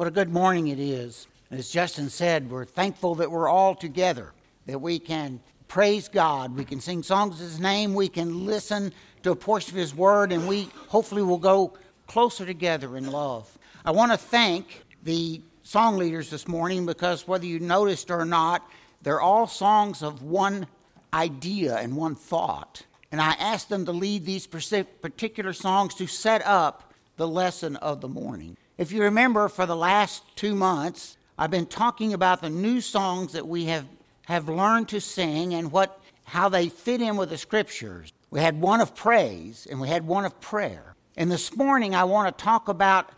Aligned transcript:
What 0.00 0.08
a 0.08 0.12
good 0.12 0.32
morning 0.32 0.68
it 0.68 0.80
is. 0.80 1.28
As 1.50 1.68
Justin 1.68 2.08
said, 2.08 2.50
we're 2.50 2.64
thankful 2.64 3.16
that 3.16 3.30
we're 3.30 3.50
all 3.50 3.74
together, 3.74 4.32
that 4.64 4.80
we 4.80 4.98
can 4.98 5.40
praise 5.68 6.08
God, 6.08 6.56
we 6.56 6.64
can 6.64 6.80
sing 6.80 7.02
songs 7.02 7.38
in 7.38 7.46
His 7.46 7.60
name, 7.60 7.92
we 7.92 8.08
can 8.08 8.46
listen 8.46 8.94
to 9.24 9.32
a 9.32 9.36
portion 9.36 9.74
of 9.74 9.76
His 9.76 9.94
Word, 9.94 10.32
and 10.32 10.48
we 10.48 10.70
hopefully 10.88 11.22
will 11.22 11.36
go 11.36 11.74
closer 12.06 12.46
together 12.46 12.96
in 12.96 13.12
love. 13.12 13.58
I 13.84 13.90
want 13.90 14.10
to 14.10 14.16
thank 14.16 14.86
the 15.02 15.42
song 15.64 15.98
leaders 15.98 16.30
this 16.30 16.48
morning 16.48 16.86
because 16.86 17.28
whether 17.28 17.44
you 17.44 17.60
noticed 17.60 18.10
or 18.10 18.24
not, 18.24 18.66
they're 19.02 19.20
all 19.20 19.46
songs 19.46 20.02
of 20.02 20.22
one 20.22 20.66
idea 21.12 21.76
and 21.76 21.94
one 21.94 22.14
thought. 22.14 22.86
And 23.12 23.20
I 23.20 23.32
asked 23.32 23.68
them 23.68 23.84
to 23.84 23.92
lead 23.92 24.24
these 24.24 24.46
particular 24.46 25.52
songs 25.52 25.92
to 25.96 26.06
set 26.06 26.40
up 26.46 26.94
the 27.18 27.28
lesson 27.28 27.76
of 27.76 28.00
the 28.00 28.08
morning. 28.08 28.56
If 28.80 28.92
you 28.92 29.02
remember, 29.02 29.50
for 29.50 29.66
the 29.66 29.76
last 29.76 30.22
two 30.36 30.54
months, 30.54 31.18
I've 31.36 31.50
been 31.50 31.66
talking 31.66 32.14
about 32.14 32.40
the 32.40 32.48
new 32.48 32.80
songs 32.80 33.34
that 33.34 33.46
we 33.46 33.66
have, 33.66 33.84
have 34.24 34.48
learned 34.48 34.88
to 34.88 35.02
sing 35.02 35.52
and 35.52 35.70
what, 35.70 36.00
how 36.24 36.48
they 36.48 36.70
fit 36.70 37.02
in 37.02 37.18
with 37.18 37.28
the 37.28 37.36
scriptures. 37.36 38.10
We 38.30 38.40
had 38.40 38.58
one 38.58 38.80
of 38.80 38.94
praise 38.94 39.66
and 39.70 39.82
we 39.82 39.88
had 39.88 40.06
one 40.06 40.24
of 40.24 40.40
prayer. 40.40 40.94
And 41.18 41.30
this 41.30 41.54
morning, 41.54 41.94
I 41.94 42.04
want 42.04 42.34
to 42.34 42.42
talk 42.42 42.68
about 42.68 43.10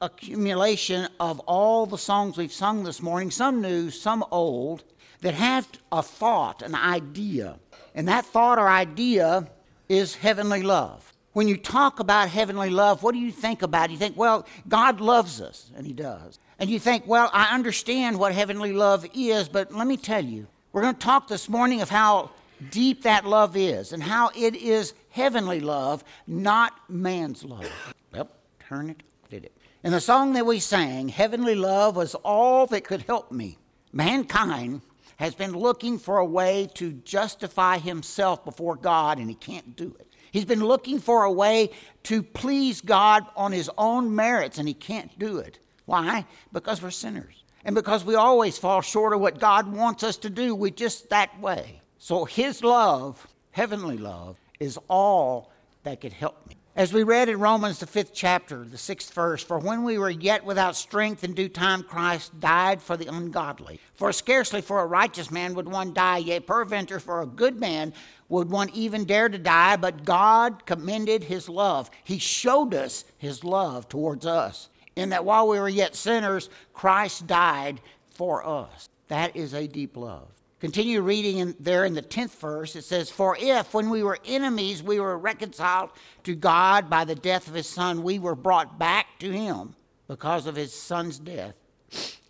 accumulation 0.00 1.08
of 1.18 1.40
all 1.40 1.86
the 1.86 1.98
songs 1.98 2.36
we've 2.36 2.52
sung 2.52 2.84
this 2.84 3.02
morning, 3.02 3.32
some 3.32 3.60
new, 3.60 3.90
some 3.90 4.24
old, 4.30 4.84
that 5.22 5.34
have 5.34 5.66
a 5.90 6.04
thought, 6.04 6.62
an 6.62 6.76
idea. 6.76 7.58
And 7.96 8.06
that 8.06 8.26
thought 8.26 8.60
or 8.60 8.68
idea 8.68 9.50
is 9.88 10.14
heavenly 10.14 10.62
love 10.62 11.13
when 11.34 11.48
you 11.48 11.56
talk 11.56 12.00
about 12.00 12.28
heavenly 12.30 12.70
love, 12.70 13.02
what 13.02 13.12
do 13.12 13.20
you 13.20 13.30
think 13.30 13.62
about? 13.62 13.90
You 13.90 13.98
think, 13.98 14.16
well, 14.16 14.46
God 14.66 15.00
loves 15.00 15.40
us, 15.40 15.70
and 15.76 15.86
He 15.86 15.92
does. 15.92 16.38
And 16.58 16.70
you 16.70 16.78
think, 16.78 17.06
well, 17.06 17.28
I 17.32 17.54
understand 17.54 18.18
what 18.18 18.32
heavenly 18.32 18.72
love 18.72 19.04
is, 19.14 19.48
but 19.48 19.74
let 19.74 19.86
me 19.86 19.96
tell 19.96 20.24
you, 20.24 20.46
we're 20.72 20.82
going 20.82 20.94
to 20.94 21.00
talk 21.00 21.28
this 21.28 21.48
morning 21.48 21.82
of 21.82 21.90
how 21.90 22.30
deep 22.70 23.02
that 23.02 23.26
love 23.26 23.56
is 23.56 23.92
and 23.92 24.02
how 24.02 24.30
it 24.34 24.54
is 24.54 24.94
heavenly 25.10 25.60
love, 25.60 26.04
not 26.26 26.72
man's 26.88 27.44
love. 27.44 27.70
Well, 28.12 28.30
turn 28.68 28.90
it, 28.90 29.02
did 29.28 29.44
it. 29.44 29.52
In 29.82 29.92
the 29.92 30.00
song 30.00 30.32
that 30.32 30.46
we 30.46 30.60
sang, 30.60 31.08
Heavenly 31.08 31.54
Love 31.54 31.96
was 31.96 32.14
all 32.14 32.66
that 32.68 32.84
could 32.84 33.02
help 33.02 33.30
me. 33.30 33.58
Mankind 33.92 34.80
has 35.16 35.34
been 35.34 35.52
looking 35.52 35.98
for 35.98 36.18
a 36.18 36.24
way 36.24 36.68
to 36.74 36.92
justify 36.92 37.78
himself 37.78 38.44
before 38.44 38.76
God, 38.76 39.18
and 39.18 39.28
he 39.28 39.34
can't 39.34 39.76
do 39.76 39.94
it. 40.00 40.13
He's 40.34 40.44
been 40.44 40.64
looking 40.64 40.98
for 40.98 41.22
a 41.22 41.30
way 41.30 41.70
to 42.02 42.20
please 42.20 42.80
God 42.80 43.24
on 43.36 43.52
his 43.52 43.70
own 43.78 44.16
merits, 44.16 44.58
and 44.58 44.66
he 44.66 44.74
can't 44.74 45.16
do 45.16 45.38
it. 45.38 45.60
Why? 45.84 46.26
Because 46.52 46.82
we're 46.82 46.90
sinners. 46.90 47.44
And 47.64 47.72
because 47.72 48.04
we 48.04 48.16
always 48.16 48.58
fall 48.58 48.80
short 48.80 49.12
of 49.12 49.20
what 49.20 49.38
God 49.38 49.72
wants 49.72 50.02
us 50.02 50.16
to 50.16 50.30
do. 50.30 50.56
We 50.56 50.72
just 50.72 51.08
that 51.10 51.40
way. 51.40 51.80
So 51.98 52.24
his 52.24 52.64
love, 52.64 53.24
heavenly 53.52 53.96
love, 53.96 54.36
is 54.58 54.76
all 54.88 55.52
that 55.84 56.00
could 56.00 56.12
help 56.12 56.44
me. 56.48 56.56
As 56.76 56.92
we 56.92 57.04
read 57.04 57.28
in 57.28 57.38
Romans, 57.38 57.78
the 57.78 57.86
fifth 57.86 58.12
chapter, 58.12 58.64
the 58.64 58.76
sixth 58.76 59.14
verse, 59.14 59.44
for 59.44 59.60
when 59.60 59.84
we 59.84 59.96
were 59.96 60.10
yet 60.10 60.44
without 60.44 60.74
strength 60.74 61.22
in 61.22 61.32
due 61.32 61.48
time, 61.48 61.84
Christ 61.84 62.40
died 62.40 62.82
for 62.82 62.96
the 62.96 63.06
ungodly. 63.06 63.78
For 63.92 64.10
scarcely 64.10 64.60
for 64.60 64.80
a 64.80 64.86
righteous 64.86 65.30
man 65.30 65.54
would 65.54 65.68
one 65.68 65.94
die, 65.94 66.18
yea, 66.18 66.40
peradventure 66.40 66.98
for 66.98 67.22
a 67.22 67.26
good 67.26 67.60
man 67.60 67.92
would 68.28 68.50
one 68.50 68.70
even 68.70 69.04
dare 69.04 69.28
to 69.28 69.38
die, 69.38 69.76
but 69.76 70.04
God 70.04 70.66
commended 70.66 71.22
his 71.22 71.48
love. 71.48 71.92
He 72.02 72.18
showed 72.18 72.74
us 72.74 73.04
his 73.18 73.44
love 73.44 73.88
towards 73.88 74.26
us, 74.26 74.68
in 74.96 75.10
that 75.10 75.24
while 75.24 75.46
we 75.46 75.60
were 75.60 75.68
yet 75.68 75.94
sinners, 75.94 76.50
Christ 76.72 77.28
died 77.28 77.80
for 78.14 78.44
us. 78.44 78.88
That 79.06 79.36
is 79.36 79.54
a 79.54 79.68
deep 79.68 79.96
love. 79.96 80.28
Continue 80.64 81.02
reading 81.02 81.40
in, 81.40 81.54
there 81.60 81.84
in 81.84 81.92
the 81.92 82.00
10th 82.00 82.38
verse. 82.38 82.74
It 82.74 82.84
says, 82.84 83.10
For 83.10 83.36
if, 83.38 83.74
when 83.74 83.90
we 83.90 84.02
were 84.02 84.18
enemies, 84.24 84.82
we 84.82 84.98
were 84.98 85.18
reconciled 85.18 85.90
to 86.22 86.34
God 86.34 86.88
by 86.88 87.04
the 87.04 87.14
death 87.14 87.48
of 87.48 87.52
his 87.52 87.68
Son, 87.68 88.02
we 88.02 88.18
were 88.18 88.34
brought 88.34 88.78
back 88.78 89.18
to 89.18 89.30
him 89.30 89.76
because 90.08 90.46
of 90.46 90.56
his 90.56 90.72
Son's 90.72 91.18
death. 91.18 91.54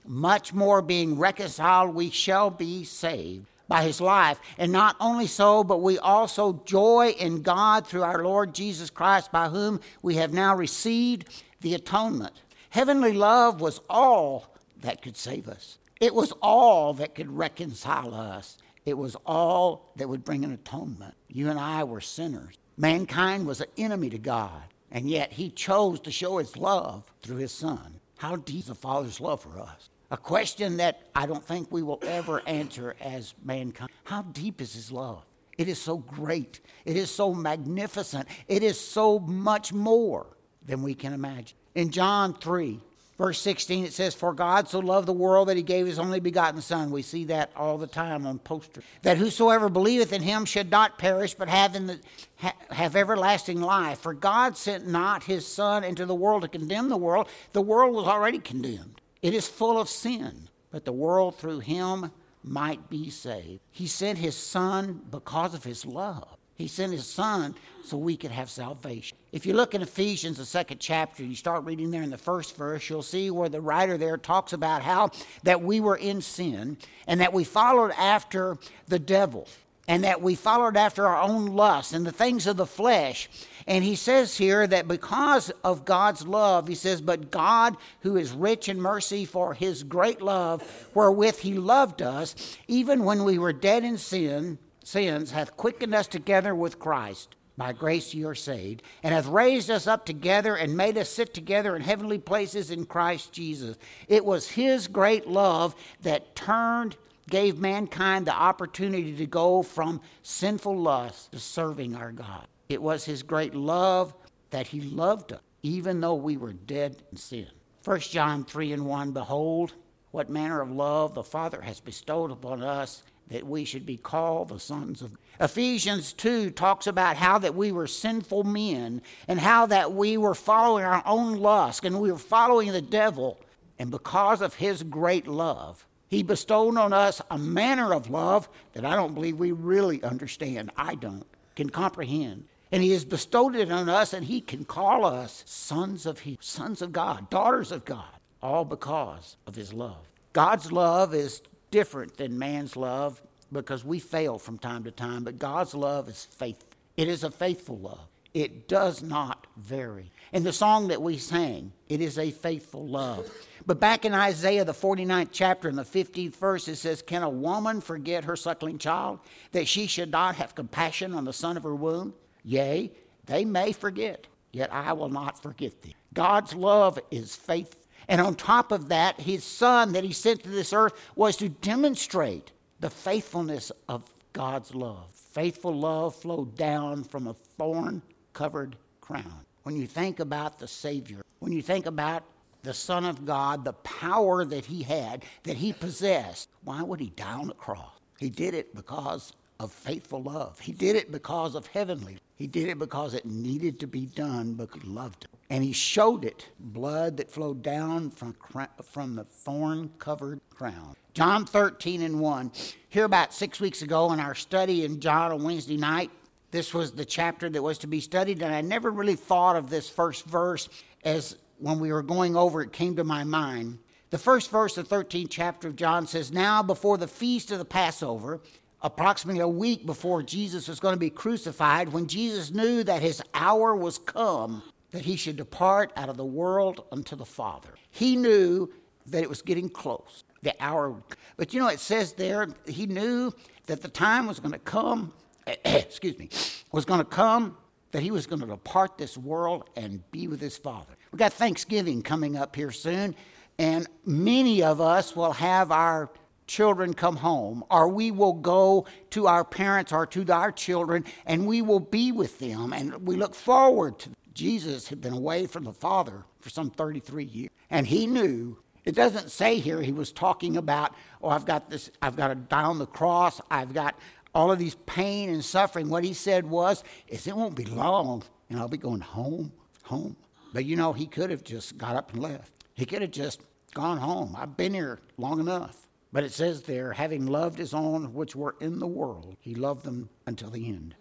Much 0.05 0.53
more 0.53 0.83
being 0.83 1.17
reconciled, 1.17 1.95
we 1.95 2.11
shall 2.11 2.51
be 2.51 2.83
saved 2.83 3.47
by 3.69 3.85
his 3.85 4.01
life. 4.01 4.41
And 4.59 4.73
not 4.73 4.97
only 4.99 5.29
so, 5.29 5.63
but 5.63 5.81
we 5.81 6.01
also 6.01 6.61
joy 6.65 7.15
in 7.17 7.41
God 7.41 7.87
through 7.87 8.03
our 8.03 8.25
Lord 8.25 8.53
Jesus 8.53 8.91
Christ, 8.91 9.31
by 9.31 9.49
whom 9.49 9.79
we 10.03 10.17
have 10.17 10.33
now 10.33 10.57
received 10.57 11.45
the 11.61 11.75
atonement. 11.75 12.35
Heavenly 12.71 13.13
love 13.13 13.61
was 13.61 13.81
all 13.89 14.57
that 14.81 15.03
could 15.03 15.17
save 15.17 15.47
us. 15.47 15.79
It 16.01 16.15
was 16.15 16.33
all 16.43 16.95
that 16.95 17.15
could 17.15 17.31
reconcile 17.31 18.15
us. 18.15 18.59
It 18.85 18.99
was 18.99 19.17
all 19.25 19.93
that 19.97 20.09
would 20.09 20.25
bring 20.25 20.45
an 20.45 20.53
atonement. 20.53 21.15
You 21.29 21.51
and 21.51 21.59
I 21.59 21.85
were 21.85 22.01
sinners. 22.01 22.57
Mankind 22.77 23.47
was 23.47 23.61
an 23.61 23.69
enemy 23.79 24.11
to 24.11 24.19
God, 24.19 24.63
and 24.91 25.09
yet 25.09 25.33
He 25.33 25.51
chose 25.51 26.01
to 26.01 26.11
show 26.11 26.39
His 26.39 26.57
love 26.57 27.11
through 27.23 27.37
His 27.37 27.53
Son. 27.53 28.01
How 28.19 28.37
deep 28.37 28.61
is 28.61 28.67
the 28.67 28.75
Father's 28.75 29.21
love 29.21 29.41
for 29.43 29.59
us? 29.59 29.91
A 30.11 30.17
question 30.17 30.77
that 30.79 31.09
I 31.15 31.27
don't 31.27 31.45
think 31.45 31.71
we 31.71 31.83
will 31.83 32.01
ever 32.03 32.43
answer 32.47 32.95
as 33.01 33.35
mankind. 33.43 33.91
How 34.05 34.23
deep 34.23 34.61
is 34.61 34.75
His 34.75 34.93
love? 34.93 35.25
It 35.57 35.69
is 35.69 35.81
so 35.81 35.99
great. 35.99 36.61
It 36.85 36.97
is 36.97 37.11
so 37.11 37.33
magnificent. 37.33 38.29
It 38.49 38.63
is 38.63 38.79
so 38.79 39.21
much 39.21 39.73
more 39.73 40.27
than 40.67 40.83
we 40.83 40.95
can 40.95 41.13
imagine. 41.13 41.57
In 41.75 41.91
John 41.91 42.35
3, 42.35 42.81
Verse 43.17 43.41
16, 43.41 43.85
it 43.85 43.93
says, 43.93 44.13
For 44.13 44.33
God 44.33 44.69
so 44.69 44.81
loved 44.81 45.07
the 45.07 45.13
world 45.13 45.49
that 45.49 45.57
he 45.57 45.63
gave 45.63 45.87
his 45.87 46.01
only 46.01 46.19
begotten 46.19 46.61
Son. 46.61 46.91
We 46.91 47.03
see 47.03 47.25
that 47.27 47.53
all 47.55 47.79
the 47.79 47.87
time 47.87 48.27
on 48.27 48.41
posters. 48.41 48.83
That 49.03 49.19
whosoever 49.19 49.69
believeth 49.69 50.13
in 50.13 50.23
him 50.23 50.45
should 50.45 50.71
not 50.71 50.99
perish, 50.99 51.35
but 51.35 51.49
have, 51.49 51.77
in 51.77 51.87
the, 51.87 52.01
ha, 52.37 52.55
have 52.71 52.97
everlasting 52.97 53.61
life. 53.61 54.01
For 54.01 54.15
God 54.15 54.57
sent 54.57 54.89
not 54.89 55.23
his 55.23 55.47
Son 55.47 55.85
into 55.85 56.07
the 56.07 56.15
world 56.15 56.43
to 56.43 56.49
condemn 56.49 56.89
the 56.89 56.97
world. 56.97 57.29
The 57.53 57.63
world 57.63 57.95
was 57.95 58.09
already 58.09 58.41
condemned. 58.41 59.01
It 59.23 59.33
is 59.33 59.47
full 59.47 59.79
of 59.79 59.89
sin, 59.89 60.49
but 60.73 60.85
the 60.85 60.93
world 60.93 61.37
through 61.37 61.61
him 61.61 62.11
might 62.43 62.91
be 62.91 63.11
saved. 63.11 63.61
He 63.71 63.87
sent 63.87 64.19
his 64.19 64.37
Son 64.37 65.03
because 65.11 65.55
of 65.55 65.63
his 65.63 65.87
love. 65.87 66.37
He 66.57 66.69
sent 66.69 66.93
his 66.93 67.07
son 67.07 67.55
so 67.85 67.97
we 67.97 68.17
could 68.17 68.31
have 68.31 68.49
salvation. 68.49 69.19
If 69.35 69.47
you 69.47 69.55
look 69.55 69.75
in 69.75 69.83
Ephesians, 69.83 70.37
the 70.37 70.45
second 70.45 70.79
chapter, 70.79 71.25
and 71.25 71.29
you 71.29 71.35
start 71.35 71.65
reading 71.65 71.91
there 71.91 72.05
in 72.05 72.11
the 72.11 72.17
first 72.17 72.57
verse, 72.57 72.89
you'll 72.89 73.03
see 73.03 73.33
where 73.33 73.49
the 73.49 73.61
writer 73.61 73.99
there 73.99 74.17
talks 74.17 74.53
about 74.53 74.83
how 74.83 75.11
that 75.43 75.61
we 75.61 75.81
were 75.81 75.97
in 75.97 76.23
sin 76.23 76.77
and 77.09 77.21
that 77.21 77.33
we 77.33 77.43
followed 77.43 77.91
after 77.99 78.57
the 78.87 79.01
devil 79.01 79.49
and 79.89 80.05
that 80.05 80.23
we 80.23 80.37
followed 80.37 80.77
after 80.77 81.09
our 81.09 81.21
own 81.21 81.47
lusts 81.47 81.93
and 81.93 82.07
the 82.07 82.13
things 82.13 82.47
of 82.47 82.57
the 82.57 82.65
flesh. 82.65 83.29
And 83.67 83.83
he 83.83 83.97
says 83.97 84.39
here 84.39 84.69
that 84.69 84.87
because 84.87 85.51
of 85.65 85.85
God's 85.85 86.25
love, 86.25 86.69
he 86.69 86.77
says, 86.77 87.01
But 87.01 87.33
God, 87.33 87.77
who 88.03 88.17
is 88.17 88.31
rich 88.31 88.69
in 88.69 88.81
mercy 88.81 89.25
for 89.25 89.53
his 89.53 89.83
great 89.83 90.23
love, 90.23 90.63
wherewith 90.95 91.41
he 91.41 91.55
loved 91.55 92.03
us, 92.03 92.57
even 92.69 93.03
when 93.03 93.25
we 93.25 93.41
were 93.41 93.53
dead 93.53 93.83
in 93.83 93.99
sin, 93.99 94.59
sins 94.85 95.33
hath 95.33 95.57
quickened 95.57 95.93
us 95.93 96.07
together 96.07 96.55
with 96.55 96.79
Christ. 96.79 97.35
By 97.57 97.73
grace 97.73 98.15
you 98.15 98.29
are 98.29 98.35
saved, 98.35 98.83
and 99.03 99.15
hath 99.15 99.29
raised 99.29 99.71
us 99.71 99.87
up 99.87 100.05
together 100.05 100.57
and 100.57 100.77
made 100.77 100.99
us 100.99 101.09
sit 101.09 101.33
together 101.33 101.77
in 101.77 101.83
heavenly 101.83 102.19
places 102.19 102.71
in 102.71 102.85
Christ 102.85 103.33
Jesus. 103.33 103.77
It 104.09 104.25
was 104.25 104.49
his 104.49 104.89
great 104.89 105.29
love 105.29 105.77
that 106.03 106.35
turned, 106.35 106.97
gave 107.31 107.59
mankind 107.59 108.27
the 108.27 108.35
opportunity 108.35 109.15
to 109.17 109.27
go 109.27 109.63
from 109.63 110.01
sinful 110.23 110.77
lust 110.77 111.31
to 111.33 111.39
serving 111.39 111.95
our 111.95 112.11
God. 112.11 112.49
It 112.69 112.83
was 112.83 113.05
his 113.05 113.23
great 113.23 113.55
love 113.55 114.15
that 114.51 114.67
he 114.67 114.81
loved 114.81 115.33
us, 115.33 115.41
even 115.63 116.01
though 116.01 116.15
we 116.15 116.37
were 116.37 116.53
dead 116.53 117.03
in 117.13 117.17
sin. 117.17 117.49
1 117.85 118.01
John 118.01 118.45
3 118.45 118.73
and 118.73 118.87
1 118.87 119.13
Behold, 119.13 119.75
what 120.11 120.29
manner 120.29 120.61
of 120.61 120.71
love 120.71 121.15
the 121.15 121.23
Father 121.23 121.61
has 121.61 121.81
bestowed 121.81 122.31
upon 122.31 122.63
us 122.63 123.05
that 123.29 123.47
we 123.47 123.65
should 123.65 123.87
be 123.87 123.97
called 123.97 124.49
the 124.49 124.61
sons 124.61 125.03
of 125.03 125.13
Ephesians 125.41 126.13
2 126.13 126.51
talks 126.51 126.87
about 126.87 127.17
how 127.17 127.39
that 127.39 127.55
we 127.55 127.73
were 127.73 127.87
sinful 127.87 128.45
men 128.45 129.03
and 129.27 129.41
how 129.41 129.67
that 129.67 129.93
we 129.93 130.17
were 130.17 130.35
following 130.35 130.85
our 130.85 131.03
own 131.07 131.39
lust 131.39 131.85
and 131.85 132.01
we 132.01 132.13
were 132.13 132.19
following 132.19 132.71
the 132.73 132.83
devil. 132.83 133.41
And 133.79 133.91
because 133.91 134.41
of 134.41 134.55
his 134.55 134.83
great 134.83 135.27
love 135.27 135.85
he 136.15 136.23
bestowed 136.23 136.77
on 136.77 136.93
us 136.93 137.21
a 137.31 137.39
manner 137.39 137.93
of 137.93 138.09
love 138.09 138.49
that 138.73 138.85
I 138.85 138.95
don't 138.95 139.15
believe 139.15 139.39
we 139.39 139.51
really 139.51 140.03
understand. 140.03 140.71
I 140.77 140.95
don't. 140.95 141.27
Can 141.57 141.71
comprehend. 141.71 142.45
And 142.71 142.83
he 142.83 142.93
has 142.93 143.05
bestowed 143.05 143.57
it 143.57 143.71
on 143.71 143.89
us 143.89 144.13
and 144.13 144.25
he 144.25 144.41
can 144.41 144.65
call 144.65 145.05
us 145.05 145.43
sons 145.47 146.07
of 146.07 146.21
he 146.21 146.39
sons 146.41 146.83
of 146.83 146.93
God 146.93 147.31
daughters 147.31 147.73
of 147.73 147.85
God 147.85 148.05
all 148.43 148.65
because 148.65 149.37
of 149.47 149.57
his 149.57 149.73
love. 149.73 150.07
God's 150.33 150.71
love 150.71 151.15
is 151.15 151.43
different 151.75 152.17
than 152.17 152.39
man's 152.39 152.77
love 152.77 153.21
because 153.53 153.85
we 153.85 153.99
fail 153.99 154.39
from 154.39 154.57
time 154.59 154.85
to 154.85 154.93
time, 154.93 155.25
but 155.25 155.41
God's 155.41 155.75
love 155.75 156.09
is 156.09 156.25
faithful. 156.25 156.69
It 156.97 157.09
is 157.09 157.25
a 157.25 157.33
faithful 157.33 157.79
love. 157.79 158.07
It 158.33 158.69
does 158.69 159.03
not 159.03 159.49
vary. 159.57 160.13
In 160.33 160.45
the 160.45 160.53
song 160.53 160.87
that 160.87 161.03
we 161.03 161.19
sang, 161.19 161.73
it 161.89 162.01
is 162.01 162.17
a 162.17 162.31
faithful 162.31 162.87
love. 162.87 163.29
But 163.67 163.81
back 163.81 164.05
in 164.05 164.15
Isaiah, 164.15 164.65
the 164.65 164.73
49th 164.73 165.31
chapter, 165.33 165.69
in 165.69 165.75
the 165.75 165.83
15th 165.83 166.37
verse, 166.37 166.69
it 166.69 166.77
says, 166.77 167.03
Can 167.03 167.25
a 167.25 167.29
woman 167.29 167.81
forget 167.81 168.23
her 168.23 168.37
suckling 168.37 168.79
child, 168.79 169.19
that 169.51 169.67
she 169.67 169.89
should 169.89 170.13
not 170.13 170.37
have 170.37 170.55
compassion 170.55 171.13
on 171.13 171.25
the 171.25 171.33
son 171.33 171.57
of 171.57 171.65
her 171.65 171.75
womb? 171.75 172.15
Yea, 172.45 172.93
they 173.27 173.45
may 173.45 173.73
forget, 173.73 174.29
yet 174.53 174.73
I 174.73 174.93
will 174.93 175.09
not 175.09 175.43
forget 175.43 175.83
thee. 175.83 175.97
God's 176.13 176.55
love 176.55 177.01
is 177.11 177.35
faithful. 177.35 177.84
And 178.09 178.21
on 178.21 178.35
top 178.35 178.73
of 178.73 178.89
that, 178.89 179.21
his 179.21 179.45
son 179.45 179.93
that 179.93 180.05
he 180.05 180.13
sent 180.13 180.43
to 180.43 180.49
this 180.49 180.73
earth 180.73 180.93
was 181.17 181.37
to 181.37 181.49
demonstrate 181.49 182.53
the 182.81 182.91
faithfulness 182.91 183.73
of 183.89 184.09
God's 184.33 184.75
love. 184.75 185.07
Faithful 185.13 185.75
love 185.75 186.15
flowed 186.15 186.57
down 186.57 187.05
from 187.05 187.27
a 187.27 187.35
thorn 187.35 188.03
covered 188.33 188.77
crown. 189.01 189.45
When 189.63 189.77
you 189.77 189.87
think 189.87 190.21
about 190.21 190.59
the 190.59 190.69
Savior, 190.69 191.23
when 191.39 191.53
you 191.53 191.63
think 191.63 191.87
about 191.87 192.25
the 192.63 192.75
Son 192.75 193.05
of 193.05 193.25
God, 193.25 193.65
the 193.65 193.73
power 193.75 194.45
that 194.45 194.65
he 194.65 194.83
had, 194.83 195.25
that 195.45 195.57
he 195.57 195.73
possessed, 195.73 196.49
why 196.65 196.83
would 196.83 197.01
he 197.01 197.11
die 197.11 197.33
on 197.33 197.47
the 197.47 197.55
cross? 197.55 197.91
He 198.19 198.31
did 198.31 198.55
it 198.55 198.75
because 198.75 199.33
of 199.61 199.73
faithful 199.73 200.23
love. 200.23 200.59
He 200.59 200.73
did 200.73 200.97
it 200.97 201.13
because 201.13 201.55
of 201.55 201.67
heavenly. 201.67 202.19
He 202.37 202.47
did 202.47 202.69
it 202.69 202.79
because 202.79 203.15
it 203.15 203.25
needed 203.25 203.79
to 203.81 203.87
be 203.87 204.07
done 204.07 204.55
because 204.55 204.83
he 204.83 204.89
loved. 204.89 205.27
And 205.51 205.63
he 205.63 205.73
showed 205.73 206.25
it 206.25 206.49
blood 206.59 207.19
that 207.19 207.31
flowed 207.31 207.63
down 207.63 208.11
from, 208.11 208.35
from 208.83 209.15
the 209.15 209.25
thorn 209.25 209.91
covered 209.99 210.41
crown. 210.51 210.95
John 211.13 211.47
13 211.47 212.03
and 212.03 212.19
1. 212.19 212.53
Here, 212.89 213.05
about 213.05 213.33
six 213.33 213.61
weeks 213.61 213.83
ago, 213.83 214.13
in 214.13 214.21
our 214.21 214.35
study 214.35 214.85
in 214.85 215.01
John 215.01 215.33
on 215.33 215.45
Wednesday 215.45 215.77
night, 215.77 216.11
this 216.51 216.73
was 216.73 216.93
the 216.93 217.05
chapter 217.05 217.51
that 217.51 217.63
was 217.63 217.79
to 217.79 217.87
be 217.87 218.01
studied, 218.01 218.43
and 218.43 218.55
I 218.55 218.61
never 218.61 218.91
really 218.91 219.17
thought 219.17 219.57
of 219.57 219.71
this 219.71 219.89
first 219.89 220.25
verse 220.25 220.69
as 221.05 221.37
when 221.59 221.79
we 221.79 221.93
were 221.93 222.03
going 222.03 222.37
over 222.37 222.63
it 222.63 222.73
came 222.73 222.97
to 222.97 223.05
my 223.05 223.25
mind. 223.25 223.79
The 224.11 224.19
first 224.19 224.51
verse 224.51 224.79
of 224.79 224.89
the 224.89 224.95
13th 224.95 225.29
chapter 225.31 225.69
of 225.69 225.77
John 225.77 226.07
says, 226.07 226.31
Now 226.31 226.63
before 226.63 226.99
the 226.99 227.09
feast 227.09 227.51
of 227.51 227.59
the 227.59 227.65
Passover, 227.65 228.41
approximately 228.83 229.41
a 229.41 229.49
week 229.49 229.87
before 229.87 230.23
Jesus 230.23 230.69
was 230.69 230.79
going 230.79 230.95
to 230.95 231.01
be 231.01 231.11
crucified, 231.11 231.93
when 231.93 232.07
Jesus 232.07 232.53
knew 232.53 232.85
that 232.85 233.03
his 233.03 233.23
hour 233.35 233.75
was 233.75 233.99
come, 233.99 234.63
that 234.95 235.05
he 235.05 235.17
should 235.17 235.35
depart 235.35 235.93
out 235.97 236.09
of 236.09 236.17
the 236.17 236.25
world 236.25 236.85
unto 236.93 237.17
the 237.17 237.25
Father. 237.25 237.71
He 237.91 238.15
knew 238.15 238.73
that 239.07 239.25
it 239.25 239.29
was 239.29 239.43
getting 239.43 239.69
close 239.69 240.23
the 240.43 240.55
hour. 240.61 240.95
But 241.37 241.53
you 241.53 241.59
know, 241.59 241.67
it 241.67 241.81
says 241.81 242.13
there, 242.13 242.47
he 242.69 242.87
knew 242.87 243.33
that 243.67 243.83
the 243.83 243.89
time 243.89 244.27
was 244.27 244.39
going 244.39 244.53
to 244.53 244.59
come, 244.61 245.13
excuse 245.65 246.17
me, 246.17 246.29
was 246.71 246.85
going 246.85 247.01
to 247.01 247.05
come 247.05 247.57
that 247.91 248.05
he 248.05 248.13
was 248.13 248.27
going 248.27 248.41
to 248.41 248.47
depart 248.47 248.97
this 248.97 249.19
world 249.19 249.69
and 249.77 250.09
be 250.13 250.29
with 250.29 250.41
his 250.41 250.57
Father. 250.57 250.95
We've 251.11 251.19
got 251.19 251.33
Thanksgiving 251.33 252.01
coming 252.01 252.37
up 252.37 252.55
here 252.55 252.71
soon, 252.71 253.17
and 253.59 253.89
many 254.05 254.63
of 254.63 254.81
us 254.81 255.17
will 255.17 255.33
have 255.33 255.73
our 255.73 256.09
children 256.47 256.95
come 256.95 257.17
home, 257.17 257.65
or 257.69 257.89
we 257.89 258.13
will 258.13 258.35
go 258.35 258.87
to 259.11 259.27
our 259.27 259.45
parents 259.45 259.93
or 259.93 260.07
to 260.07 260.33
our 260.33 260.53
children 260.53 261.05
and 261.27 261.47
we 261.47 261.63
will 261.63 261.81
be 261.81 262.13
with 262.13 262.39
them. 262.39 262.73
And 262.73 263.07
we 263.07 263.17
look 263.17 263.35
forward 263.35 263.99
to 264.01 264.11
Jesus 264.35 264.89
had 264.89 265.01
been 265.01 265.13
away 265.13 265.47
from 265.47 265.65
the 265.65 265.73
Father 265.73 266.25
for 266.41 266.51
some 266.51 266.71
33 266.71 267.25
years. 267.25 267.51
And 267.71 267.87
he 267.87 268.07
knew 268.07 268.59
it 268.85 268.95
doesn't 268.95 269.31
say 269.31 269.59
here 269.59 269.81
he 269.81 269.93
was 269.93 270.13
talking 270.13 270.57
about, 270.57 270.95
oh, 271.23 271.31
I've 271.31 271.47
got 271.47 271.71
this, 271.71 271.91
I've 272.03 272.17
got 272.17 272.29
to 272.29 272.35
die 272.35 272.65
on 272.65 272.79
the 272.79 272.87
cross, 272.87 273.41
I've 273.51 273.73
got 273.73 273.99
all 274.35 274.53
of 274.53 274.59
these 274.59 274.75
pain 274.87 275.31
and 275.31 275.45
suffering. 275.45 275.89
What 275.89 276.05
he 276.05 276.13
said 276.13 276.45
was, 276.45 276.85
is 277.09 277.27
it 277.27 277.37
won't 277.37 277.55
be 277.55 277.65
long 277.65 278.23
and 278.51 278.59
I'll 278.59 278.69
be 278.69 278.77
going 278.77 279.01
home, 279.01 279.53
home. 279.85 280.17
But 280.53 280.65
you 280.65 280.77
know, 280.77 280.93
he 280.93 281.07
could 281.07 281.31
have 281.31 281.45
just 281.45 281.79
got 281.79 281.97
up 281.97 282.13
and 282.13 282.23
left. 282.23 282.53
He 282.75 282.85
could 282.85 283.03
have 283.03 283.11
just 283.11 283.41
gone 283.73 283.99
home. 283.99 284.37
I've 284.39 284.57
been 284.57 284.75
here 284.75 285.01
long 285.17 285.41
enough. 285.41 285.87
But 286.13 286.23
it 286.23 286.33
says 286.33 286.63
there, 286.63 286.93
having 286.93 287.27
loved 287.27 287.59
his 287.59 287.75
own 287.75 288.15
which 288.15 288.37
were 288.37 288.55
in 288.61 288.79
the 288.79 288.87
world, 288.87 289.37
he 289.41 289.57
loved 289.57 289.85
them 289.85 290.11
until 290.27 290.51
the 290.51 290.69
end. 290.69 290.95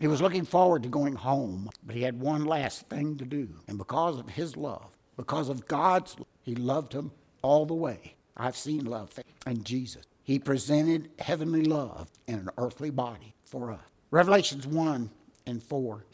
He 0.00 0.06
was 0.06 0.22
looking 0.22 0.44
forward 0.44 0.84
to 0.84 0.88
going 0.88 1.14
home, 1.14 1.70
but 1.84 1.96
he 1.96 2.02
had 2.02 2.20
one 2.20 2.44
last 2.44 2.86
thing 2.88 3.16
to 3.16 3.24
do. 3.24 3.48
And 3.66 3.78
because 3.78 4.18
of 4.18 4.28
his 4.28 4.56
love, 4.56 4.96
because 5.16 5.48
of 5.48 5.66
God's 5.66 6.16
love, 6.18 6.28
he 6.42 6.54
loved 6.54 6.92
him 6.92 7.10
all 7.42 7.66
the 7.66 7.74
way. 7.74 8.14
I've 8.36 8.56
seen 8.56 8.84
love 8.84 9.12
in 9.46 9.64
Jesus. 9.64 10.04
He 10.22 10.38
presented 10.38 11.10
heavenly 11.18 11.62
love 11.62 12.08
in 12.28 12.34
an 12.36 12.50
earthly 12.58 12.90
body 12.90 13.34
for 13.44 13.72
us. 13.72 13.80
Revelations 14.10 14.66
1 14.66 15.10
and 15.46 15.62
4. 15.62 16.04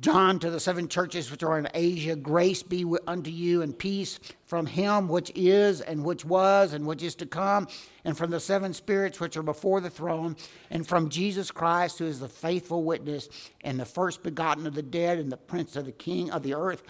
John 0.00 0.38
to 0.40 0.50
the 0.50 0.60
seven 0.60 0.88
churches 0.88 1.30
which 1.30 1.42
are 1.42 1.58
in 1.58 1.68
Asia, 1.74 2.16
grace 2.16 2.62
be 2.62 2.84
unto 3.06 3.30
you 3.30 3.62
and 3.62 3.78
peace 3.78 4.18
from 4.44 4.66
him 4.66 5.08
which 5.08 5.30
is 5.34 5.80
and 5.80 6.04
which 6.04 6.24
was 6.24 6.72
and 6.72 6.86
which 6.86 7.02
is 7.02 7.14
to 7.16 7.26
come, 7.26 7.68
and 8.04 8.16
from 8.16 8.30
the 8.30 8.40
seven 8.40 8.72
spirits 8.72 9.20
which 9.20 9.36
are 9.36 9.42
before 9.42 9.80
the 9.80 9.90
throne, 9.90 10.36
and 10.70 10.86
from 10.86 11.08
Jesus 11.08 11.50
Christ, 11.50 11.98
who 11.98 12.06
is 12.06 12.20
the 12.20 12.28
faithful 12.28 12.84
witness 12.84 13.28
and 13.62 13.78
the 13.78 13.84
first 13.84 14.22
begotten 14.22 14.66
of 14.66 14.74
the 14.74 14.82
dead 14.82 15.18
and 15.18 15.30
the 15.30 15.36
prince 15.36 15.76
of 15.76 15.84
the 15.84 15.92
king 15.92 16.30
of 16.30 16.42
the 16.42 16.54
earth, 16.54 16.82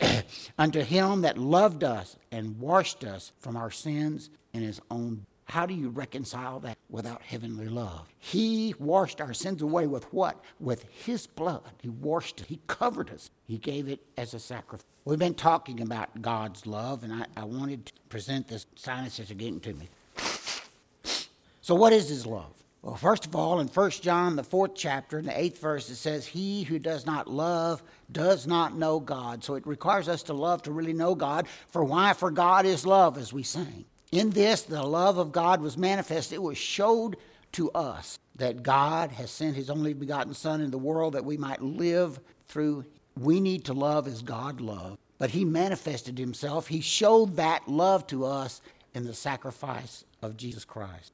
unto 0.58 0.80
him 0.80 1.22
that 1.22 1.38
loved 1.38 1.84
us 1.84 2.16
and 2.30 2.58
washed 2.58 3.04
us 3.04 3.32
from 3.40 3.56
our 3.56 3.70
sins 3.70 4.30
in 4.52 4.62
his 4.62 4.80
own 4.90 5.26
how 5.46 5.66
do 5.66 5.74
you 5.74 5.90
reconcile 5.90 6.60
that 6.60 6.78
without 6.88 7.22
heavenly 7.22 7.68
love? 7.68 8.08
He 8.18 8.74
washed 8.78 9.20
our 9.20 9.34
sins 9.34 9.62
away 9.62 9.86
with 9.86 10.04
what? 10.12 10.42
With 10.58 10.84
His 10.88 11.26
blood. 11.26 11.62
He 11.82 11.88
washed 11.88 12.40
it. 12.40 12.46
He 12.46 12.60
covered 12.66 13.10
us. 13.10 13.30
He 13.46 13.58
gave 13.58 13.88
it 13.88 14.00
as 14.16 14.34
a 14.34 14.38
sacrifice. 14.38 14.86
We've 15.04 15.18
been 15.18 15.34
talking 15.34 15.82
about 15.82 16.22
God's 16.22 16.66
love, 16.66 17.04
and 17.04 17.12
I, 17.12 17.26
I 17.36 17.44
wanted 17.44 17.86
to 17.86 17.92
present 18.08 18.48
this. 18.48 18.66
Sinuses 18.74 19.30
are 19.30 19.34
getting 19.34 19.60
to 19.60 19.74
me. 19.74 19.88
So, 21.60 21.74
what 21.74 21.92
is 21.92 22.08
His 22.08 22.26
love? 22.26 22.52
Well, 22.84 22.96
first 22.96 23.24
of 23.24 23.34
all, 23.34 23.60
in 23.60 23.68
1 23.68 23.90
John, 24.02 24.36
the 24.36 24.44
fourth 24.44 24.72
chapter, 24.74 25.18
in 25.18 25.24
the 25.24 25.38
eighth 25.38 25.58
verse, 25.58 25.88
it 25.88 25.96
says, 25.96 26.26
He 26.26 26.64
who 26.64 26.78
does 26.78 27.06
not 27.06 27.30
love 27.30 27.82
does 28.12 28.46
not 28.46 28.76
know 28.76 29.00
God. 29.00 29.42
So 29.42 29.54
it 29.54 29.66
requires 29.66 30.06
us 30.06 30.22
to 30.24 30.34
love 30.34 30.62
to 30.62 30.70
really 30.70 30.92
know 30.92 31.14
God. 31.14 31.48
For 31.68 31.82
why? 31.82 32.12
For 32.12 32.30
God 32.30 32.66
is 32.66 32.84
love, 32.84 33.16
as 33.16 33.32
we 33.32 33.42
sang. 33.42 33.86
In 34.12 34.30
this, 34.30 34.62
the 34.62 34.82
love 34.82 35.18
of 35.18 35.32
God 35.32 35.60
was 35.60 35.76
manifest. 35.76 36.32
It 36.32 36.42
was 36.42 36.58
showed 36.58 37.16
to 37.52 37.70
us 37.72 38.18
that 38.36 38.62
God 38.62 39.10
has 39.12 39.30
sent 39.30 39.56
his 39.56 39.70
only 39.70 39.94
begotten 39.94 40.34
Son 40.34 40.60
in 40.60 40.70
the 40.70 40.78
world 40.78 41.14
that 41.14 41.24
we 41.24 41.36
might 41.36 41.62
live 41.62 42.20
through. 42.46 42.84
We 43.18 43.40
need 43.40 43.64
to 43.66 43.72
love 43.72 44.06
as 44.06 44.22
God 44.22 44.60
loved. 44.60 44.98
But 45.18 45.30
he 45.30 45.44
manifested 45.44 46.18
himself. 46.18 46.66
He 46.66 46.80
showed 46.80 47.36
that 47.36 47.68
love 47.68 48.06
to 48.08 48.24
us 48.24 48.60
in 48.94 49.04
the 49.04 49.14
sacrifice 49.14 50.04
of 50.22 50.36
Jesus 50.36 50.64
Christ. 50.64 51.12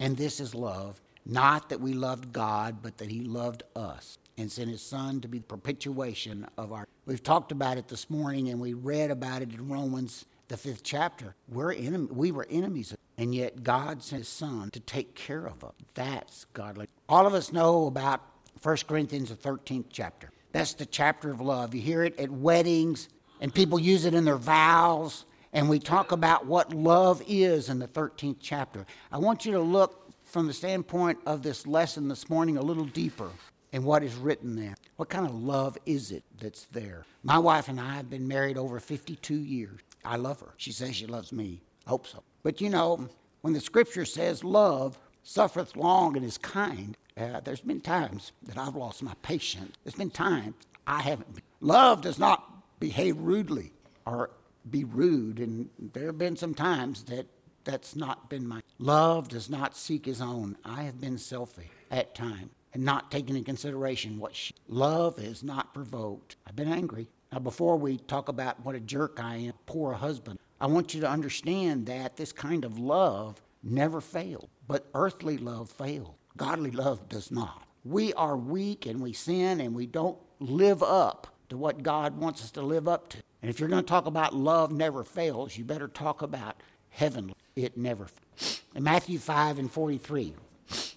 And 0.00 0.16
this 0.16 0.40
is 0.40 0.54
love. 0.54 1.00
Not 1.24 1.68
that 1.68 1.80
we 1.80 1.92
loved 1.92 2.32
God, 2.32 2.82
but 2.82 2.98
that 2.98 3.08
he 3.08 3.20
loved 3.20 3.62
us 3.76 4.18
and 4.36 4.50
sent 4.50 4.70
his 4.70 4.82
son 4.82 5.20
to 5.20 5.28
be 5.28 5.38
the 5.38 5.44
propitiation 5.44 6.46
of 6.58 6.72
our. 6.72 6.88
We've 7.06 7.22
talked 7.22 7.52
about 7.52 7.78
it 7.78 7.86
this 7.86 8.10
morning 8.10 8.48
and 8.48 8.60
we 8.60 8.74
read 8.74 9.10
about 9.10 9.42
it 9.42 9.52
in 9.52 9.68
Romans 9.68 10.24
the 10.52 10.58
fifth 10.58 10.82
chapter, 10.82 11.34
we're 11.48 11.72
enemy, 11.72 12.08
we 12.10 12.30
were 12.30 12.46
enemies, 12.50 12.94
and 13.16 13.34
yet 13.34 13.64
God 13.64 14.02
sent 14.02 14.20
His 14.20 14.28
Son 14.28 14.70
to 14.72 14.80
take 14.80 15.14
care 15.14 15.46
of 15.46 15.64
us. 15.64 15.72
That's 15.94 16.44
godly. 16.52 16.88
All 17.08 17.26
of 17.26 17.32
us 17.32 17.54
know 17.54 17.86
about 17.86 18.20
1 18.62 18.76
Corinthians, 18.86 19.30
the 19.30 19.34
13th 19.34 19.86
chapter. 19.88 20.30
That's 20.52 20.74
the 20.74 20.84
chapter 20.84 21.30
of 21.30 21.40
love. 21.40 21.74
You 21.74 21.80
hear 21.80 22.04
it 22.04 22.20
at 22.20 22.30
weddings, 22.30 23.08
and 23.40 23.52
people 23.54 23.78
use 23.78 24.04
it 24.04 24.12
in 24.12 24.26
their 24.26 24.36
vows, 24.36 25.24
and 25.54 25.70
we 25.70 25.78
talk 25.78 26.12
about 26.12 26.44
what 26.44 26.74
love 26.74 27.22
is 27.26 27.70
in 27.70 27.78
the 27.78 27.88
13th 27.88 28.36
chapter. 28.38 28.84
I 29.10 29.16
want 29.16 29.46
you 29.46 29.52
to 29.52 29.60
look 29.60 30.12
from 30.26 30.46
the 30.46 30.52
standpoint 30.52 31.18
of 31.24 31.42
this 31.42 31.66
lesson 31.66 32.08
this 32.08 32.28
morning 32.28 32.58
a 32.58 32.62
little 32.62 32.84
deeper 32.84 33.30
in 33.72 33.84
what 33.84 34.02
is 34.02 34.14
written 34.16 34.54
there. 34.54 34.74
What 34.96 35.08
kind 35.08 35.24
of 35.24 35.34
love 35.34 35.78
is 35.86 36.12
it 36.12 36.24
that's 36.38 36.66
there? 36.66 37.06
My 37.22 37.38
wife 37.38 37.68
and 37.68 37.80
I 37.80 37.94
have 37.94 38.10
been 38.10 38.28
married 38.28 38.58
over 38.58 38.78
52 38.78 39.34
years. 39.34 39.80
I 40.04 40.16
love 40.16 40.40
her. 40.40 40.54
She 40.56 40.72
says 40.72 40.96
she 40.96 41.06
loves 41.06 41.32
me. 41.32 41.62
I 41.86 41.90
hope 41.90 42.06
so. 42.06 42.22
But 42.42 42.60
you 42.60 42.70
know, 42.70 43.08
when 43.40 43.54
the 43.54 43.60
scripture 43.60 44.04
says 44.04 44.44
love 44.44 44.98
suffereth 45.22 45.76
long 45.76 46.16
and 46.16 46.24
is 46.24 46.38
kind, 46.38 46.96
uh, 47.16 47.40
there's 47.40 47.60
been 47.60 47.80
times 47.80 48.32
that 48.42 48.58
I've 48.58 48.76
lost 48.76 49.02
my 49.02 49.14
patience. 49.22 49.76
There's 49.84 49.94
been 49.94 50.10
times 50.10 50.54
I 50.86 51.02
haven't. 51.02 51.38
Love 51.60 52.00
does 52.02 52.18
not 52.18 52.80
behave 52.80 53.16
rudely 53.18 53.72
or 54.06 54.30
be 54.70 54.84
rude, 54.84 55.38
and 55.38 55.68
there 55.78 56.06
have 56.06 56.18
been 56.18 56.36
some 56.36 56.54
times 56.54 57.04
that 57.04 57.26
that's 57.64 57.94
not 57.94 58.28
been 58.28 58.46
my. 58.46 58.60
Love 58.78 59.28
does 59.28 59.48
not 59.48 59.76
seek 59.76 60.06
his 60.06 60.20
own. 60.20 60.56
I 60.64 60.82
have 60.82 61.00
been 61.00 61.18
selfish 61.18 61.68
at 61.90 62.14
times 62.14 62.50
and 62.74 62.84
not 62.84 63.10
taking 63.10 63.36
into 63.36 63.44
consideration 63.44 64.18
what 64.18 64.34
she. 64.34 64.54
Love 64.68 65.18
is 65.18 65.42
not 65.42 65.74
provoked. 65.74 66.36
I've 66.46 66.56
been 66.56 66.72
angry. 66.72 67.08
Now, 67.32 67.38
before 67.38 67.78
we 67.78 67.96
talk 67.96 68.28
about 68.28 68.62
what 68.64 68.74
a 68.74 68.80
jerk 68.80 69.18
I 69.18 69.36
am, 69.36 69.54
poor 69.64 69.94
husband, 69.94 70.38
I 70.60 70.66
want 70.66 70.92
you 70.92 71.00
to 71.00 71.08
understand 71.08 71.86
that 71.86 72.16
this 72.16 72.30
kind 72.30 72.64
of 72.64 72.78
love 72.78 73.40
never 73.62 74.02
failed. 74.02 74.50
But 74.68 74.86
earthly 74.94 75.38
love 75.38 75.70
failed. 75.70 76.14
Godly 76.36 76.70
love 76.70 77.08
does 77.08 77.30
not. 77.30 77.66
We 77.84 78.12
are 78.14 78.36
weak 78.36 78.84
and 78.84 79.00
we 79.00 79.14
sin 79.14 79.60
and 79.60 79.74
we 79.74 79.86
don't 79.86 80.18
live 80.40 80.82
up 80.82 81.26
to 81.48 81.56
what 81.56 81.82
God 81.82 82.18
wants 82.18 82.42
us 82.42 82.50
to 82.52 82.62
live 82.62 82.86
up 82.86 83.08
to. 83.10 83.18
And 83.40 83.50
if 83.50 83.58
you're 83.58 83.68
going 83.68 83.82
to 83.82 83.88
talk 83.88 84.06
about 84.06 84.34
love 84.34 84.70
never 84.70 85.02
fails, 85.02 85.56
you 85.56 85.64
better 85.64 85.88
talk 85.88 86.22
about 86.22 86.62
heaven. 86.90 87.32
It 87.56 87.76
never 87.76 88.06
fails. 88.06 88.62
In 88.74 88.84
Matthew 88.84 89.18
5 89.18 89.58
and 89.58 89.70
43, 89.70 90.34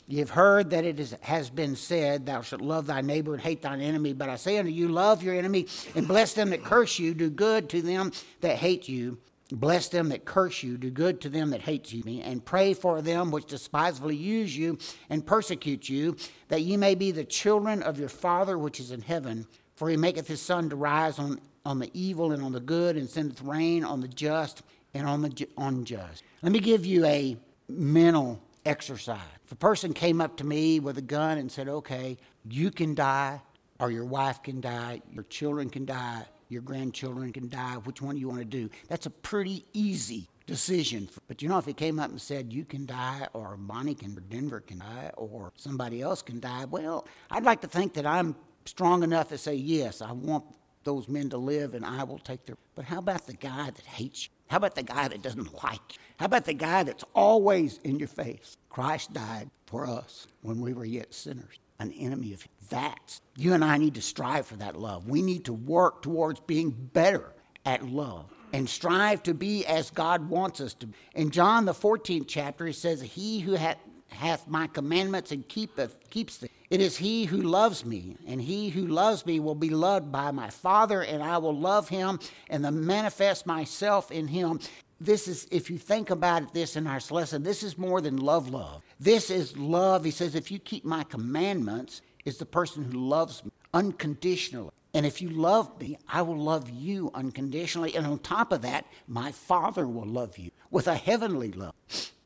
you 0.08 0.20
have 0.20 0.30
heard 0.30 0.70
that 0.70 0.86
it 0.86 1.00
is, 1.00 1.16
has 1.22 1.50
been 1.50 1.76
said, 1.76 2.26
Thou 2.26 2.42
shalt 2.42 2.62
love 2.62 2.86
thy 2.86 3.02
neighbor 3.02 3.34
and 3.34 3.42
hate 3.42 3.62
thine 3.64 3.82
enemy. 3.82 4.14
But 4.14 4.30
I 4.30 4.36
say 4.36 4.58
unto 4.58 4.70
you, 4.70 4.88
love 4.88 5.24
your 5.24 5.34
enemy 5.34 5.68
and 5.96 6.08
bless 6.08 6.34
them 6.34 6.52
that 6.52 6.64
curse 6.64 7.00
you. 7.00 7.14
Do 7.14 7.30
good 7.30 7.70
to 7.70 7.82
them 7.82 8.12
that 8.42 8.58
hate 8.58 8.88
you. 8.88 9.18
Bless 9.52 9.90
them 9.90 10.10
that 10.10 10.26
curse 10.26 10.62
you. 10.64 10.78
Do 10.78 10.92
good 10.92 11.22
to 11.22 11.30
them 11.30 11.50
that 11.52 11.62
hate 11.62 11.92
you. 11.92 12.22
And 12.22 12.44
pray 12.44 12.74
for 12.74 13.02
them 13.02 13.32
which 13.32 13.48
despisefully 13.48 14.16
use 14.16 14.56
you 14.56 14.78
and 15.10 15.26
persecute 15.26 15.90
you, 15.90 16.18
that 16.50 16.62
ye 16.62 16.78
may 16.78 16.96
be 16.96 17.12
the 17.12 17.24
children 17.24 17.82
of 17.82 18.00
your 18.00 18.10
Father 18.10 18.58
which 18.58 18.80
is 18.80 18.92
in 18.92 19.02
heaven. 19.02 19.48
For 19.76 19.90
he 19.90 19.98
maketh 19.98 20.28
his 20.28 20.42
sun 20.42 20.70
to 20.70 20.76
rise 20.76 21.20
on, 21.20 21.40
on 21.66 21.80
the 21.80 21.90
evil 21.94 22.32
and 22.32 22.44
on 22.44 22.54
the 22.54 22.60
good, 22.60 22.96
and 22.96 23.10
sendeth 23.10 23.42
rain 23.42 23.84
on 23.84 24.02
the 24.02 24.08
just 24.08 24.62
and 24.94 25.08
on 25.08 25.22
the 25.22 25.48
unjust. 25.58 26.24
Let 26.42 26.52
me 26.52 26.60
give 26.60 26.86
you 26.86 27.06
a 27.06 27.38
mental 27.68 28.42
exercise. 28.66 29.20
If 29.46 29.52
a 29.52 29.56
person 29.56 29.94
came 29.94 30.22
up 30.22 30.38
to 30.38 30.44
me 30.44 30.80
with 30.80 30.98
a 30.98 31.02
gun 31.02 31.38
and 31.38 31.52
said, 31.52 31.68
okay, 31.68 32.18
you 32.50 32.72
can 32.72 32.96
die, 32.96 33.42
or 33.80 33.92
your 33.92 34.06
wife 34.06 34.42
can 34.42 34.62
die, 34.62 35.02
your 35.12 35.24
children 35.24 35.70
can 35.70 35.86
die, 35.86 36.26
your 36.50 36.62
grandchildren 36.62 37.34
can 37.34 37.50
die, 37.50 37.76
which 37.84 38.02
one 38.02 38.16
do 38.16 38.22
you 38.22 38.30
want 38.30 38.40
to 38.40 38.46
do? 38.46 38.70
That's 38.88 39.06
a 39.06 39.12
pretty 39.12 39.66
easy 39.74 40.28
decision. 40.46 41.10
But 41.28 41.42
you 41.42 41.50
know, 41.50 41.58
if 41.58 41.66
he 41.66 41.74
came 41.74 42.00
up 42.00 42.10
and 42.10 42.22
said, 42.22 42.54
you 42.54 42.66
can 42.66 42.86
die, 42.86 43.28
or 43.34 43.58
Bonnie 43.58 43.96
can, 43.96 44.18
or 44.18 44.22
Denver 44.22 44.62
can 44.62 44.80
die, 44.80 45.12
or 45.18 45.52
somebody 45.56 46.02
else 46.02 46.22
can 46.22 46.40
die, 46.40 46.66
well, 46.66 47.08
I'd 47.32 47.44
like 47.44 47.62
to 47.62 47.68
think 47.68 47.94
that 47.94 48.06
I'm 48.06 48.36
strong 48.66 49.04
enough 49.04 49.30
to 49.30 49.38
say, 49.38 49.56
yes, 49.56 50.02
I 50.02 50.12
want 50.12 50.46
those 50.86 51.10
men 51.10 51.30
to 51.32 51.38
live 51.38 51.74
and 51.74 51.86
I 51.86 52.04
will 52.04 52.20
take 52.20 52.46
their. 52.46 52.56
But 52.76 52.86
how 52.86 53.00
about 53.00 53.28
the 53.28 53.34
guy 53.34 53.70
that 53.70 53.86
hates 53.86 54.26
you? 54.26 54.30
How 54.48 54.58
about 54.58 54.76
the 54.76 54.84
guy 54.84 55.08
that 55.08 55.22
doesn't 55.22 55.54
like 55.64 55.82
you? 55.94 56.00
How 56.18 56.26
about 56.28 56.46
the 56.46 56.54
guy 56.54 56.84
that's 56.84 57.04
always 57.14 57.80
in 57.84 58.00
your 58.00 58.08
face? 58.08 58.58
Christ 58.70 59.12
died 59.12 59.50
for 59.66 59.88
us 59.88 60.28
when 60.42 60.62
we 60.62 60.74
were 60.74 60.86
yet 60.86 61.14
sinners, 61.14 61.60
an 61.80 61.92
enemy 61.92 62.34
of 62.34 62.48
that. 62.70 63.20
You 63.36 63.54
and 63.54 63.66
I 63.66 63.78
need 63.78 63.96
to 63.96 64.02
strive 64.02 64.46
for 64.46 64.56
that 64.58 64.80
love. 64.80 65.10
We 65.10 65.22
need 65.22 65.46
to 65.46 65.54
work 65.54 66.02
towards 66.02 66.40
being 66.42 66.72
better 66.72 67.34
at 67.66 67.86
love 67.86 68.32
and 68.54 68.70
strive 68.70 69.24
to 69.24 69.34
be 69.34 69.66
as 69.66 69.90
God 69.90 70.30
wants 70.30 70.62
us 70.62 70.74
to. 70.76 70.88
In 71.16 71.32
John 71.32 71.66
the 71.66 71.74
14th 71.74 72.26
chapter, 72.28 72.66
he 72.66 72.74
says, 72.74 73.02
He 73.02 73.40
who 73.40 73.54
hath, 73.54 73.78
hath 74.10 74.48
my 74.48 74.68
commandments 74.68 75.32
and 75.32 75.48
keepeth, 75.48 76.10
keeps 76.10 76.38
them. 76.38 76.50
It 76.76 76.82
is 76.82 76.98
he 76.98 77.24
who 77.24 77.38
loves 77.38 77.86
me, 77.86 78.18
and 78.28 78.42
he 78.42 78.68
who 78.68 78.86
loves 78.88 79.26
me 79.26 79.40
will 79.40 79.56
be 79.56 79.70
loved 79.70 80.12
by 80.12 80.32
my 80.32 80.50
Father, 80.50 81.04
and 81.04 81.24
I 81.24 81.38
will 81.38 81.56
love 81.56 81.88
him 81.88 82.20
and 82.50 82.70
manifest 82.86 83.46
myself 83.46 84.12
in 84.12 84.28
him. 84.28 84.60
This 85.00 85.30
is, 85.30 85.48
if 85.52 85.70
you 85.70 85.78
think 85.78 86.10
about 86.10 86.42
it, 86.42 86.52
this 86.52 86.76
in 86.76 86.86
our 86.86 87.00
lesson, 87.12 87.44
this 87.44 87.64
is 87.64 87.78
more 87.78 88.02
than 88.02 88.18
love, 88.18 88.50
love. 88.50 88.82
This 89.00 89.30
is 89.30 89.56
love. 89.56 90.04
He 90.04 90.12
says, 90.12 90.36
if 90.36 90.52
you 90.52 90.60
keep 90.60 90.84
my 90.84 91.06
commandments, 91.06 92.02
is 92.26 92.40
the 92.40 92.46
person 92.46 92.84
who 92.84 93.00
loves 93.00 93.46
me 93.46 93.52
unconditionally. 93.74 94.72
And 94.94 95.06
if 95.06 95.22
you 95.22 95.30
love 95.30 95.80
me, 95.80 95.98
I 96.10 96.24
will 96.24 96.38
love 96.38 96.70
you 96.70 97.10
unconditionally. 97.14 97.96
And 97.96 98.06
on 98.06 98.20
top 98.20 98.52
of 98.52 98.64
that, 98.64 98.86
my 99.08 99.32
Father 99.32 99.88
will 99.88 100.08
love 100.08 100.38
you 100.38 100.52
with 100.72 100.90
a 100.90 100.96
heavenly 100.96 101.54
love. 101.54 101.74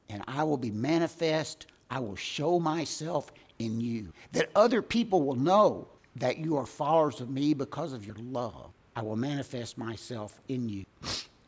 And 0.10 0.24
I 0.28 0.44
will 0.44 0.58
be 0.58 0.72
manifest. 0.72 1.68
I 1.92 2.00
will 2.00 2.16
show 2.16 2.60
myself 2.60 3.32
in 3.60 3.80
you. 3.80 4.12
That 4.32 4.50
other 4.56 4.82
people 4.82 5.24
will 5.24 5.36
know 5.36 5.88
that 6.16 6.38
you 6.38 6.58
are 6.58 6.66
followers 6.66 7.22
of 7.22 7.30
me 7.30 7.54
because 7.54 7.94
of 7.94 8.06
your 8.06 8.16
love. 8.20 8.72
I 8.96 9.02
will 9.02 9.16
manifest 9.16 9.78
myself 9.78 10.42
in 10.48 10.68
you. 10.68 10.86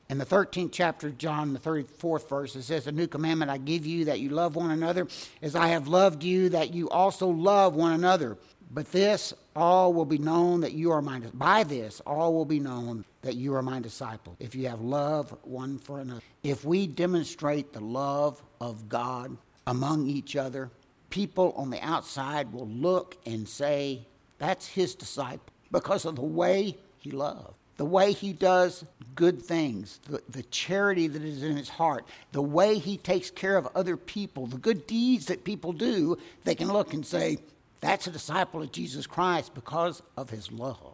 In 0.10 0.18
the 0.18 0.26
13th 0.26 0.72
chapter 0.72 1.08
of 1.08 1.18
John, 1.18 1.54
the 1.54 1.60
34th 1.60 2.28
verse, 2.28 2.56
it 2.56 2.64
says, 2.64 2.86
A 2.86 2.92
new 2.92 3.08
commandment 3.08 3.50
I 3.50 3.58
give 3.58 3.86
you 3.86 4.06
that 4.06 4.20
you 4.20 4.30
love 4.30 4.56
one 4.56 4.72
another 4.72 5.08
as 5.42 5.56
I 5.56 5.68
have 5.68 5.88
loved 5.88 6.24
you, 6.24 6.50
that 6.50 6.74
you 6.74 6.90
also 6.90 7.28
love 7.28 7.76
one 7.76 7.94
another. 7.94 8.38
But 8.74 8.92
this 8.92 9.34
all 9.56 9.94
will 9.94 10.06
be 10.06 10.18
known 10.18 10.62
that 10.62 10.74
you 10.74 10.92
are 10.92 11.02
my 11.02 11.20
by 11.34 11.64
this 11.64 12.02
all 12.06 12.34
will 12.34 12.46
be 12.46 12.60
known 12.60 13.04
that 13.22 13.36
you 13.36 13.54
are 13.54 13.62
my 13.62 13.82
disciples 13.82 14.38
if 14.40 14.56
you 14.56 14.70
have 14.70 14.80
love 14.80 15.36
one 15.44 15.78
for 15.78 16.00
another. 16.00 16.22
If 16.44 16.64
we 16.64 16.88
demonstrate 16.88 17.74
the 17.74 17.82
love 17.82 18.42
of 18.62 18.88
God 18.88 19.36
among 19.68 20.08
each 20.08 20.38
other, 20.38 20.72
people 21.12 21.54
on 21.56 21.70
the 21.70 21.80
outside 21.82 22.52
will 22.52 22.68
look 22.68 23.18
and 23.28 23.48
say, 23.48 24.08
That's 24.40 24.66
his 24.66 24.96
disciple 24.96 25.54
because 25.72 26.06
of 26.06 26.16
the 26.16 26.22
way 26.22 26.76
he 27.00 27.12
loves 27.12 27.54
the 27.82 27.86
way 27.86 28.12
he 28.12 28.32
does 28.32 28.86
good 29.16 29.42
things, 29.42 30.00
the, 30.08 30.22
the 30.30 30.44
charity 30.44 31.08
that 31.08 31.24
is 31.24 31.42
in 31.42 31.58
his 31.58 31.68
heart, 31.68 32.06
the 32.32 32.40
way 32.40 32.78
he 32.78 32.96
takes 32.96 33.32
care 33.32 33.58
of 33.58 33.68
other 33.74 33.98
people, 33.98 34.46
the 34.46 34.60
good 34.60 34.86
deeds 34.86 35.26
that 35.26 35.44
people 35.44 35.74
do, 35.74 36.16
they 36.44 36.54
can 36.54 36.72
look 36.72 36.94
and 36.94 37.04
say, 37.04 37.40
That's 37.80 38.06
a 38.06 38.12
disciple 38.12 38.62
of 38.62 38.72
Jesus 38.72 39.08
Christ 39.08 39.56
because 39.56 40.04
of 40.16 40.30
his 40.30 40.52
love. 40.52 40.94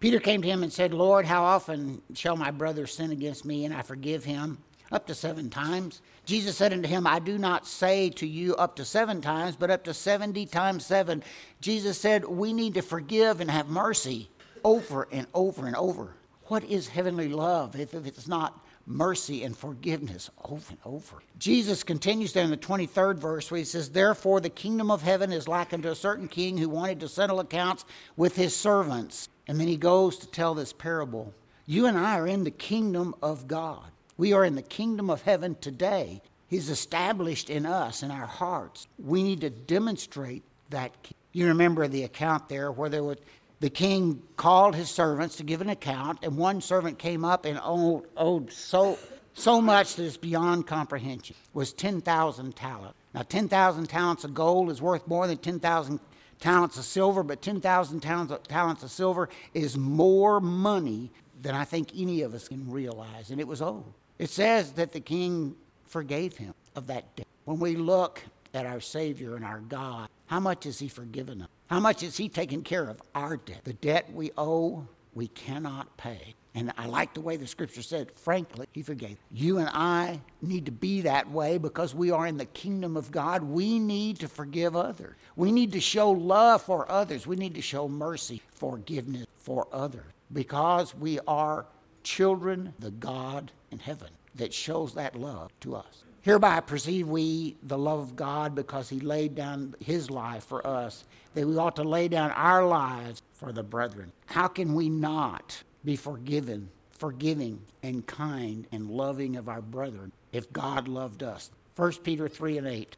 Peter 0.00 0.18
came 0.18 0.40
to 0.40 0.48
him 0.48 0.62
and 0.62 0.72
said, 0.72 0.94
Lord, 0.94 1.26
how 1.26 1.44
often 1.44 2.00
shall 2.14 2.34
my 2.34 2.50
brother 2.50 2.86
sin 2.86 3.10
against 3.10 3.44
me 3.44 3.66
and 3.66 3.74
I 3.74 3.82
forgive 3.82 4.24
him? 4.24 4.56
Up 4.92 5.06
to 5.08 5.14
seven 5.14 5.50
times. 5.50 6.00
Jesus 6.24 6.56
said 6.56 6.72
unto 6.72 6.88
him, 6.88 7.06
I 7.06 7.18
do 7.18 7.38
not 7.38 7.66
say 7.66 8.10
to 8.10 8.26
you 8.26 8.54
up 8.56 8.76
to 8.76 8.84
seven 8.84 9.20
times, 9.20 9.56
but 9.56 9.70
up 9.70 9.84
to 9.84 9.94
70 9.94 10.46
times 10.46 10.86
seven. 10.86 11.24
Jesus 11.60 11.98
said, 11.98 12.24
We 12.24 12.52
need 12.52 12.74
to 12.74 12.82
forgive 12.82 13.40
and 13.40 13.50
have 13.50 13.68
mercy 13.68 14.30
over 14.64 15.08
and 15.10 15.26
over 15.34 15.66
and 15.66 15.76
over. 15.76 16.14
What 16.44 16.62
is 16.64 16.86
heavenly 16.88 17.28
love 17.28 17.74
if, 17.74 17.94
if 17.94 18.06
it's 18.06 18.28
not 18.28 18.64
mercy 18.86 19.42
and 19.42 19.56
forgiveness 19.56 20.30
over 20.44 20.64
and 20.70 20.78
over? 20.84 21.16
Jesus 21.38 21.82
continues 21.82 22.32
there 22.32 22.44
in 22.44 22.50
the 22.50 22.56
23rd 22.56 23.18
verse 23.18 23.50
where 23.50 23.58
he 23.58 23.64
says, 23.64 23.90
Therefore 23.90 24.40
the 24.40 24.48
kingdom 24.48 24.90
of 24.90 25.02
heaven 25.02 25.32
is 25.32 25.48
like 25.48 25.72
unto 25.72 25.88
a 25.88 25.94
certain 25.96 26.28
king 26.28 26.56
who 26.56 26.68
wanted 26.68 27.00
to 27.00 27.08
settle 27.08 27.40
accounts 27.40 27.84
with 28.16 28.36
his 28.36 28.54
servants. 28.54 29.28
And 29.48 29.60
then 29.60 29.66
he 29.66 29.76
goes 29.76 30.18
to 30.18 30.28
tell 30.28 30.54
this 30.54 30.72
parable. 30.72 31.34
You 31.66 31.86
and 31.86 31.98
I 31.98 32.16
are 32.18 32.28
in 32.28 32.44
the 32.44 32.52
kingdom 32.52 33.14
of 33.22 33.48
God. 33.48 33.90
We 34.18 34.32
are 34.32 34.44
in 34.44 34.54
the 34.54 34.62
kingdom 34.62 35.10
of 35.10 35.22
heaven 35.22 35.56
today. 35.60 36.22
He's 36.48 36.70
established 36.70 37.50
in 37.50 37.66
us, 37.66 38.02
in 38.02 38.10
our 38.10 38.26
hearts. 38.26 38.86
We 38.98 39.22
need 39.22 39.42
to 39.42 39.50
demonstrate 39.50 40.42
that. 40.70 40.92
You 41.32 41.48
remember 41.48 41.86
the 41.86 42.04
account 42.04 42.48
there 42.48 42.72
where 42.72 42.88
there 42.88 43.04
was 43.04 43.18
the 43.60 43.68
king 43.70 44.22
called 44.36 44.74
his 44.74 44.88
servants 44.88 45.36
to 45.36 45.42
give 45.42 45.60
an 45.60 45.68
account, 45.68 46.20
and 46.22 46.36
one 46.36 46.60
servant 46.60 46.98
came 46.98 47.24
up 47.24 47.44
and 47.44 47.58
owed, 47.62 48.06
owed 48.16 48.52
so, 48.52 48.98
so 49.34 49.60
much 49.60 49.96
that 49.96 50.04
it's 50.04 50.16
beyond 50.16 50.66
comprehension. 50.66 51.36
It 51.48 51.54
was 51.54 51.72
10,000 51.72 52.56
talents. 52.56 52.98
Now, 53.14 53.22
10,000 53.22 53.86
talents 53.86 54.24
of 54.24 54.34
gold 54.34 54.70
is 54.70 54.82
worth 54.82 55.06
more 55.06 55.26
than 55.26 55.38
10,000 55.38 56.00
talents 56.38 56.76
of 56.76 56.84
silver, 56.84 57.22
but 57.22 57.40
10,000 57.40 58.00
talents 58.00 58.82
of 58.82 58.90
silver 58.90 59.28
is 59.54 59.76
more 59.76 60.40
money 60.40 61.10
than 61.40 61.54
I 61.54 61.64
think 61.64 61.88
any 61.96 62.22
of 62.22 62.34
us 62.34 62.48
can 62.48 62.70
realize, 62.70 63.30
and 63.30 63.40
it 63.40 63.48
was 63.48 63.62
owed. 63.62 63.92
It 64.18 64.30
says 64.30 64.72
that 64.72 64.92
the 64.92 65.00
king 65.00 65.56
forgave 65.86 66.36
him 66.36 66.54
of 66.74 66.86
that 66.88 67.16
debt. 67.16 67.26
When 67.44 67.58
we 67.58 67.76
look 67.76 68.22
at 68.54 68.66
our 68.66 68.80
Savior 68.80 69.36
and 69.36 69.44
our 69.44 69.60
God, 69.60 70.08
how 70.26 70.40
much 70.40 70.64
has 70.64 70.78
He 70.78 70.88
forgiven 70.88 71.42
us? 71.42 71.48
How 71.68 71.80
much 71.80 72.00
has 72.00 72.16
He 72.16 72.28
taken 72.28 72.62
care 72.62 72.88
of 72.88 73.02
our 73.14 73.36
debt? 73.36 73.62
The 73.64 73.74
debt 73.74 74.12
we 74.12 74.30
owe, 74.36 74.86
we 75.14 75.28
cannot 75.28 75.96
pay. 75.96 76.34
And 76.54 76.72
I 76.78 76.86
like 76.86 77.12
the 77.12 77.20
way 77.20 77.36
the 77.36 77.46
scripture 77.46 77.82
said, 77.82 78.10
frankly, 78.10 78.66
He 78.72 78.82
forgave. 78.82 79.18
You 79.30 79.58
and 79.58 79.68
I 79.68 80.20
need 80.40 80.66
to 80.66 80.72
be 80.72 81.02
that 81.02 81.30
way 81.30 81.58
because 81.58 81.94
we 81.94 82.10
are 82.10 82.26
in 82.26 82.38
the 82.38 82.46
kingdom 82.46 82.96
of 82.96 83.10
God. 83.10 83.42
We 83.42 83.78
need 83.78 84.20
to 84.20 84.28
forgive 84.28 84.74
others. 84.74 85.16
We 85.36 85.52
need 85.52 85.72
to 85.72 85.80
show 85.80 86.10
love 86.10 86.62
for 86.62 86.90
others. 86.90 87.26
We 87.26 87.36
need 87.36 87.54
to 87.56 87.62
show 87.62 87.88
mercy, 87.88 88.42
forgiveness 88.52 89.26
for 89.36 89.68
others 89.70 90.06
because 90.32 90.94
we 90.94 91.20
are 91.28 91.66
children, 92.06 92.72
the 92.78 92.92
God 92.92 93.50
in 93.72 93.80
heaven 93.80 94.10
that 94.36 94.54
shows 94.54 94.94
that 94.94 95.16
love 95.16 95.50
to 95.60 95.74
us. 95.74 96.04
Hereby 96.22 96.60
perceive 96.60 97.08
we 97.08 97.56
the 97.62 97.76
love 97.76 97.98
of 97.98 98.16
God 98.16 98.54
because 98.54 98.88
he 98.88 99.00
laid 99.00 99.34
down 99.34 99.74
his 99.80 100.08
life 100.08 100.44
for 100.44 100.64
us, 100.66 101.04
that 101.34 101.46
we 101.46 101.56
ought 101.56 101.76
to 101.76 101.84
lay 101.84 102.08
down 102.08 102.30
our 102.30 102.64
lives 102.66 103.22
for 103.32 103.52
the 103.52 103.62
brethren. 103.62 104.12
How 104.26 104.46
can 104.46 104.74
we 104.74 104.88
not 104.88 105.62
be 105.84 105.96
forgiven, 105.96 106.68
forgiving, 106.90 107.60
and 107.82 108.06
kind 108.06 108.66
and 108.70 108.88
loving 108.88 109.36
of 109.36 109.48
our 109.48 109.60
brethren 109.60 110.12
if 110.32 110.52
God 110.52 110.88
loved 110.88 111.22
us? 111.22 111.50
1 111.74 111.92
Peter 112.04 112.28
3 112.28 112.58
and 112.58 112.66
8. 112.68 112.96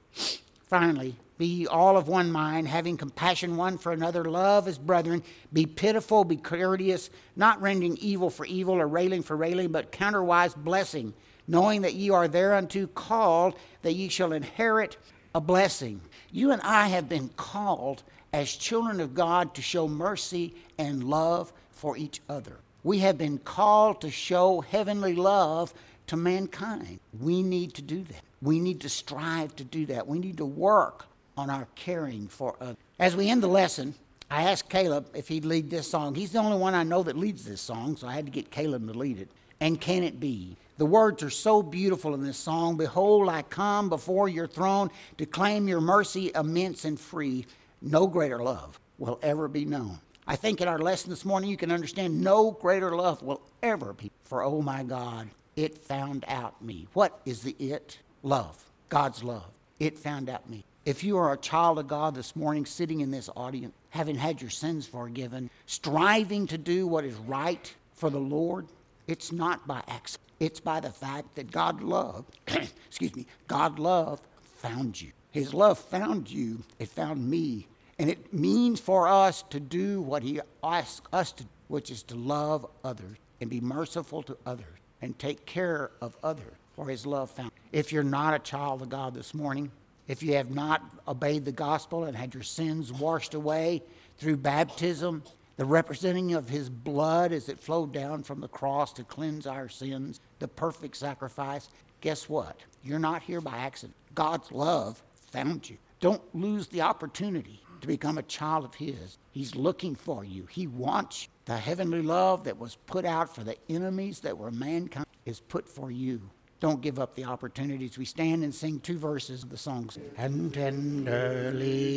Finally, 0.69 1.17
be 1.39 1.67
all 1.67 1.97
of 1.97 2.09
one 2.09 2.31
mind, 2.31 2.69
having 2.69 2.97
compassion 2.97 3.57
one 3.57 3.79
for 3.79 3.93
another, 3.93 4.25
love 4.25 4.69
as 4.69 4.79
brethren, 4.79 5.23
be 5.53 5.67
pitiful, 5.67 6.25
be 6.25 6.37
courteous, 6.37 7.11
not 7.37 7.61
rendering 7.61 7.97
evil 7.99 8.31
for 8.31 8.47
evil 8.47 8.75
or 8.75 8.87
railing 8.87 9.23
for 9.23 9.37
railing, 9.37 9.73
but 9.73 9.93
counterwise 9.93 10.55
blessing 10.55 11.15
knowing 11.49 11.81
that 11.83 11.95
ye 11.95 12.11
are 12.11 12.29
thereunto 12.29 12.87
called, 12.87 13.57
that 13.83 13.95
ye 13.95 14.09
shall 14.09 14.33
inherit 14.33 14.99
a 15.35 15.41
blessing. 15.41 16.01
You 16.31 16.53
and 16.53 16.61
I 16.63 16.89
have 16.89 17.09
been 17.09 17.31
called 17.31 18.03
as 18.33 18.55
children 18.55 19.01
of 19.01 19.15
God 19.15 19.55
to 19.55 19.63
show 19.63 19.89
mercy 19.89 20.55
and 20.77 21.03
love 21.03 21.53
for 21.71 21.97
each 21.97 22.21
other. 22.29 22.59
We 22.85 22.99
have 22.99 23.19
been 23.19 23.39
called 23.39 24.03
to 24.03 24.11
show 24.11 24.61
heavenly 24.61 25.15
love 25.15 25.73
to 26.09 26.17
mankind. 26.17 27.01
We 27.19 27.43
need 27.43 27.75
to 27.75 27.83
do 27.83 28.03
that. 28.05 28.23
We 28.43 28.61
need 28.61 28.81
to 28.83 28.89
strive 28.89 29.57
to 29.57 29.65
do 29.65 29.87
that. 29.87 30.07
We 30.07 30.19
need 30.19 30.37
to 30.39 30.47
work 30.47 31.07
on 31.37 31.51
our 31.51 31.67
caring 31.75 32.29
for 32.29 32.57
others. 32.61 32.77
As 32.99 33.17
we 33.17 33.31
end 33.31 33.43
the 33.43 33.49
lesson, 33.49 33.95
I 34.31 34.43
asked 34.43 34.69
Caleb 34.69 35.09
if 35.15 35.29
he'd 35.29 35.45
lead 35.45 35.71
this 35.71 35.91
song. 35.91 36.15
He's 36.15 36.33
the 36.33 36.39
only 36.39 36.59
one 36.59 36.75
I 36.75 36.83
know 36.83 37.03
that 37.05 37.17
leads 37.17 37.45
this 37.45 37.61
song, 37.61 37.97
so 37.97 38.07
I 38.07 38.13
had 38.13 38.27
to 38.27 38.33
get 38.33 38.51
Caleb 38.51 38.87
to 38.87 38.99
lead 38.99 39.19
it. 39.19 39.31
And 39.61 39.81
can 39.81 40.03
it 40.03 40.21
be? 40.21 40.57
The 40.77 40.87
words 40.87 41.23
are 41.23 41.31
so 41.31 41.63
beautiful 41.63 42.15
in 42.15 42.23
this 42.23 42.37
song. 42.37 42.77
Behold, 42.77 43.29
I 43.29 43.43
come 43.43 43.89
before 43.89 44.29
your 44.29 44.47
throne 44.47 44.91
to 45.17 45.27
claim 45.27 45.67
your 45.67 45.81
mercy 45.81 46.31
immense 46.35 46.85
and 46.85 46.99
free. 46.99 47.47
No 47.83 48.07
greater 48.07 48.39
love 48.39 48.79
will 48.99 49.19
ever 49.23 49.49
be 49.49 49.65
known. 49.65 49.99
I 50.27 50.37
think 50.37 50.61
in 50.61 50.69
our 50.69 50.79
lesson 50.79 51.11
this 51.11 51.25
morning 51.25 51.49
you 51.49 51.57
can 51.57 51.73
understand 51.73 52.21
no 52.21 52.51
greater 52.51 52.95
love 52.95 53.23
will 53.23 53.41
ever 53.63 53.95
be. 53.95 54.13
For 54.23 54.45
oh 54.45 54.61
my 54.61 54.83
God, 54.83 55.29
it 55.59 55.77
found 55.77 56.25
out 56.29 56.63
me. 56.63 56.87
What 56.93 57.21
is 57.27 57.43
the 57.43 57.57
it? 57.59 57.99
Love. 58.23 58.71
God's 58.89 59.25
love. 59.25 59.51
It 59.81 59.99
found 59.99 60.29
out 60.29 60.49
me. 60.49 60.65
If 60.85 61.03
you 61.03 61.19
are 61.19 61.33
a 61.33 61.37
child 61.37 61.81
of 61.81 61.89
God 61.89 62.15
this 62.15 62.37
morning, 62.37 62.65
sitting 62.65 63.01
in 63.01 63.11
this 63.11 63.29
audience, 63.35 63.75
having 63.91 64.15
had 64.15 64.41
your 64.41 64.51
sins 64.51 64.87
forgiven, 64.87 65.51
striving 65.67 66.47
to 66.47 66.59
do 66.59 66.87
what 66.87 67.05
is 67.05 67.17
right 67.17 67.75
for 67.93 68.09
the 68.09 68.21
Lord, 68.21 68.69
it's 69.09 69.33
not 69.33 69.67
by 69.67 69.83
accident. 69.89 70.29
It's 70.39 70.61
by 70.61 70.79
the 70.79 70.93
fact 70.93 71.35
that 71.35 71.51
God 71.51 71.83
love, 71.83 72.25
excuse 72.87 73.17
me, 73.17 73.27
God 73.49 73.81
love 73.81 74.21
found 74.59 75.01
you. 75.01 75.11
His 75.33 75.53
love 75.53 75.81
found 75.81 76.31
you. 76.31 76.63
It 76.79 76.89
found 76.89 77.29
me. 77.29 77.67
And 77.99 78.09
it 78.09 78.33
means 78.33 78.79
for 78.79 79.09
us 79.09 79.43
to 79.51 79.59
do 79.59 80.03
what 80.03 80.23
He 80.23 80.41
asks 80.63 81.05
us 81.13 81.33
to, 81.33 81.45
which 81.67 81.91
is 81.91 82.05
to 82.05 82.15
love 82.15 82.65
others 82.85 83.19
and 83.41 83.51
be 83.51 83.61
merciful 83.61 84.23
to 84.23 84.37
others 84.47 84.79
and 85.03 85.19
take 85.19 85.47
care 85.47 85.91
of 86.01 86.17
others 86.23 86.55
for 86.75 86.87
His 86.87 87.07
love 87.07 87.31
found. 87.31 87.51
If 87.73 87.93
you're 87.93 88.03
not 88.03 88.35
a 88.35 88.39
child 88.39 88.83
of 88.83 88.89
God 88.89 89.15
this 89.15 89.35
morning, 89.35 89.71
if 90.07 90.23
you 90.23 90.35
have 90.35 90.51
not 90.51 90.83
obeyed 91.07 91.45
the 91.45 91.53
gospel 91.53 92.05
and 92.05 92.17
had 92.17 92.35
your 92.35 92.43
sins 92.43 92.93
washed 92.93 93.35
away 93.35 93.83
through 94.17 94.39
baptism, 94.39 95.23
the 95.59 95.65
representing 95.65 96.35
of 96.35 96.49
his 96.49 96.71
blood 96.71 97.33
as 97.33 97.49
it 97.49 97.59
flowed 97.61 97.93
down 97.93 98.23
from 98.23 98.41
the 98.41 98.49
cross 98.49 98.93
to 98.95 99.05
cleanse 99.05 99.47
our 99.47 99.69
sins, 99.69 100.21
the 100.39 100.49
perfect 100.49 100.97
sacrifice, 100.97 101.69
guess 102.01 102.29
what? 102.29 102.61
You're 102.83 102.99
not 102.99 103.23
here 103.23 103.41
by 103.41 103.59
accident. 103.59 103.97
God's 104.15 104.51
love 104.51 105.03
found 105.31 105.69
you. 105.69 105.77
Don't 106.01 106.23
lose 106.35 106.69
the 106.69 106.83
opportunity 106.83 107.61
to 107.81 107.87
become 107.87 108.19
a 108.19 108.23
child 108.23 108.65
of 108.65 108.75
his. 108.75 109.19
He's 109.33 109.55
looking 109.55 109.95
for 109.95 110.25
you. 110.25 110.47
He 110.47 110.67
wants 110.67 111.25
you. 111.25 111.29
The 111.49 111.57
heavenly 111.57 112.03
love 112.03 112.45
that 112.45 112.59
was 112.59 112.77
put 112.85 113.07
out 113.07 113.35
for 113.35 113.43
the 113.43 113.57
enemies 113.71 114.21
that 114.21 114.37
were 114.37 114.51
mankind 114.51 115.07
is 115.25 115.41
put 115.41 115.67
for 115.67 115.91
you. 115.91 116.29
Don't 116.61 116.83
give 116.83 116.99
up 116.99 117.15
the 117.15 117.25
opportunities. 117.25 117.97
We 117.97 118.05
stand 118.05 118.45
and 118.45 118.55
sing 118.55 118.81
two 118.81 118.99
verses 118.99 119.45
of 119.45 119.49
the 119.49 119.57
songs. 119.57 119.97
And 120.19 120.53
tenderly 120.53 121.79